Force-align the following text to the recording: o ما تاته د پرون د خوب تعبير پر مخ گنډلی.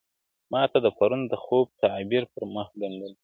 o 0.03 0.03
ما 0.51 0.61
تاته 0.71 0.79
د 0.85 0.87
پرون 0.97 1.21
د 1.27 1.33
خوب 1.43 1.65
تعبير 1.83 2.23
پر 2.33 2.43
مخ 2.53 2.67
گنډلی. 2.81 3.17